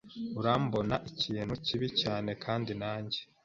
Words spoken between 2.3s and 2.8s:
kandi